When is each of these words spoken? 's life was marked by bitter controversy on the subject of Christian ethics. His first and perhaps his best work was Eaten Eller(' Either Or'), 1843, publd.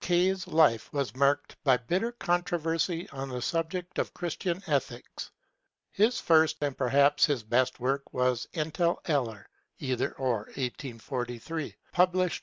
's 0.09 0.47
life 0.47 0.91
was 0.91 1.15
marked 1.15 1.55
by 1.63 1.77
bitter 1.77 2.11
controversy 2.13 3.07
on 3.11 3.29
the 3.29 3.39
subject 3.39 3.99
of 3.99 4.15
Christian 4.15 4.63
ethics. 4.65 5.29
His 5.91 6.19
first 6.19 6.57
and 6.61 6.75
perhaps 6.75 7.23
his 7.27 7.43
best 7.43 7.79
work 7.79 8.11
was 8.11 8.47
Eaten 8.53 8.97
Eller(' 9.05 9.47
Either 9.77 10.13
Or'), 10.13 10.45
1843, 10.57 11.75
publd. 11.93 12.33